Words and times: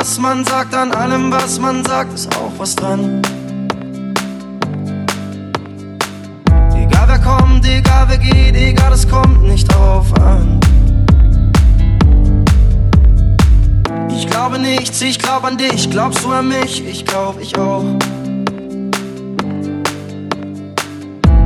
was 0.00 0.18
man 0.18 0.42
sagt, 0.46 0.74
an 0.74 0.92
allem, 0.92 1.30
was 1.30 1.60
man 1.60 1.84
sagt, 1.84 2.14
ist 2.14 2.34
auch 2.34 2.52
was 2.56 2.74
dran. 2.74 3.20
Egal 6.74 7.06
wer 7.06 7.18
kommt, 7.18 7.66
egal 7.66 8.06
wer 8.08 8.16
geht, 8.16 8.56
egal, 8.56 8.92
es 8.94 9.06
kommt 9.06 9.42
nicht 9.42 9.70
drauf 9.70 10.06
an. 10.14 10.58
Ich 14.08 14.26
glaube 14.26 14.58
nichts, 14.58 15.02
ich 15.02 15.18
glaub 15.18 15.44
an 15.44 15.58
dich, 15.58 15.90
glaubst 15.90 16.24
du 16.24 16.30
an 16.30 16.48
mich? 16.48 16.82
Ich 16.86 17.04
glaub, 17.04 17.38
ich 17.38 17.56
auch. 17.58 17.84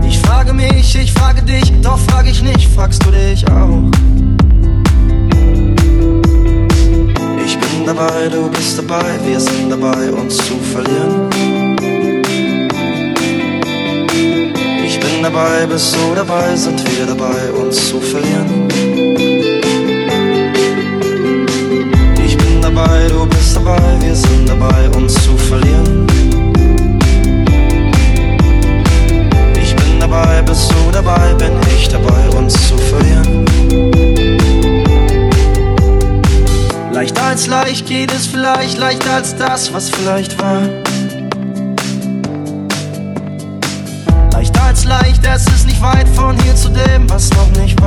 Ich 0.07 0.19
frage 0.21 0.53
mich, 0.53 0.95
ich 0.95 1.13
frage 1.13 1.43
dich, 1.43 1.73
doch 1.83 1.99
frage 1.99 2.31
ich 2.31 2.41
nicht, 2.41 2.69
fragst 2.73 3.05
du 3.05 3.11
dich 3.11 3.45
auch? 3.51 4.14
Dabei, 7.95 8.29
du 8.29 8.49
bist 8.51 8.79
dabei, 8.79 9.19
wir 9.25 9.39
sind 9.39 9.71
dabei, 9.71 10.11
uns 10.11 10.37
zu 10.37 10.57
verlieren. 10.73 11.31
Ich 14.85 14.99
bin 14.99 15.23
dabei, 15.23 15.67
bist 15.67 15.95
du 15.95 16.15
dabei, 16.15 16.57
sind 16.57 16.83
wir 16.91 17.07
dabei, 17.07 17.53
uns 17.53 17.89
zu 17.89 18.01
verlieren. 18.01 18.69
Ich 22.25 22.37
bin 22.37 22.61
dabei, 22.61 23.07
du 23.09 23.27
bist 23.27 23.57
dabei, 23.57 23.81
wir 24.01 24.15
sind 24.15 24.49
dabei, 24.49 24.89
uns 24.97 25.15
zu 25.15 25.37
verlieren. 25.37 26.24
Leicht 37.47 37.87
geht 37.87 38.13
es 38.13 38.27
vielleicht, 38.27 38.79
leichter 38.79 39.15
als 39.15 39.37
das, 39.37 39.73
was 39.73 39.91
vielleicht 39.91 40.41
war. 40.41 40.63
Leichter 44.33 44.63
als 44.63 44.85
leicht, 44.85 45.25
es 45.27 45.47
ist 45.49 45.67
nicht 45.67 45.81
weit 45.83 46.09
von 46.09 46.37
hier 46.43 46.57
zu 46.57 46.71
dem, 46.71 47.09
was 47.11 47.31
noch 47.31 47.51
nicht 47.61 47.81
war. 47.81 47.84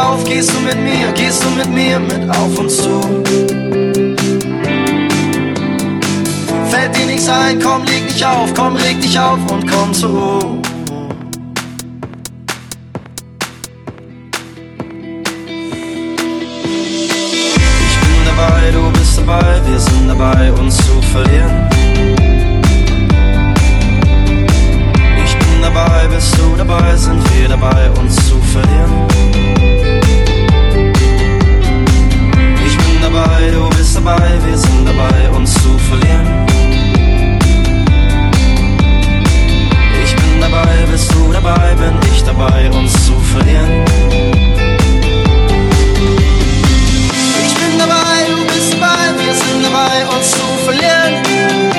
Auf, 0.00 0.24
gehst 0.24 0.52
du 0.52 0.60
mit 0.60 0.78
mir, 0.82 1.12
gehst 1.12 1.42
du 1.44 1.50
mit 1.50 1.70
mir 1.70 1.98
mit 1.98 2.28
auf 2.30 2.58
uns 2.58 2.76
zu. 2.76 3.00
Fällt 6.70 6.96
dir 6.96 7.06
nichts 7.06 7.28
ein, 7.28 7.60
komm, 7.60 7.84
leg 7.84 8.08
dich 8.08 8.24
auf, 8.24 8.52
komm, 8.54 8.76
reg 8.76 9.00
dich 9.00 9.18
auf 9.18 9.38
und 9.50 9.70
komm 9.70 9.92
Ruhe. 10.08 10.58
Ich 17.88 17.96
bin 18.00 18.20
dabei, 18.26 18.70
du 18.72 18.98
bist 18.98 19.18
dabei, 19.18 19.60
wir 19.66 19.78
sind 19.78 20.08
dabei, 20.08 20.52
uns 20.52 20.76
zu 20.76 21.02
verlieren. 21.12 21.68
Ich 25.24 25.36
bin 25.36 25.62
dabei, 25.62 26.08
bist 26.08 26.36
du 26.38 26.56
dabei, 26.56 26.96
sind 26.96 27.22
wir 27.34 27.48
dabei, 27.48 27.90
zu. 27.90 27.99
Cùng. 50.40 51.69